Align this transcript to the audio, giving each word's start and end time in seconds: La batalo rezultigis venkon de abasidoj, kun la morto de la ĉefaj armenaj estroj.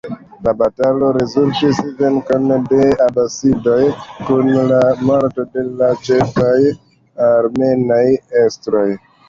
La 0.45 0.51
batalo 0.59 1.09
rezultigis 1.17 1.81
venkon 1.99 2.47
de 2.71 2.87
abasidoj, 3.09 3.77
kun 4.31 4.51
la 4.73 4.81
morto 5.13 5.47
de 5.59 5.69
la 5.85 5.93
ĉefaj 6.11 6.57
armenaj 7.31 8.05
estroj. 8.47 8.87